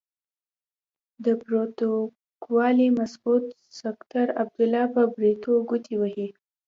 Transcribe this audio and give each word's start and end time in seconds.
د 1.25 1.25
پروتوکولي 1.41 2.87
مسعود 2.99 3.43
سکرتر 3.79 4.27
عبدالله 4.41 4.85
په 4.95 5.01
بریتو 5.13 5.51
ګوتې 5.69 5.95
وهي. 5.97 6.27